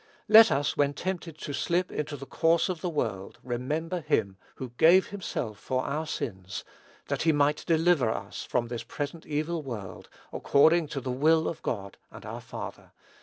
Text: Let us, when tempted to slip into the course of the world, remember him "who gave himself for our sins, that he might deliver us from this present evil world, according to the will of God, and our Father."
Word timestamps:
Let 0.27 0.51
us, 0.51 0.75
when 0.75 0.95
tempted 0.95 1.37
to 1.37 1.53
slip 1.53 1.91
into 1.91 2.17
the 2.17 2.25
course 2.25 2.69
of 2.69 2.81
the 2.81 2.89
world, 2.89 3.37
remember 3.43 4.01
him 4.01 4.35
"who 4.55 4.71
gave 4.79 5.09
himself 5.09 5.59
for 5.59 5.83
our 5.83 6.07
sins, 6.07 6.63
that 7.07 7.21
he 7.21 7.31
might 7.31 7.63
deliver 7.67 8.09
us 8.09 8.43
from 8.43 8.69
this 8.69 8.81
present 8.81 9.27
evil 9.27 9.61
world, 9.61 10.09
according 10.33 10.87
to 10.87 11.01
the 11.01 11.11
will 11.11 11.47
of 11.47 11.61
God, 11.61 11.97
and 12.11 12.25
our 12.25 12.41
Father." 12.41 12.93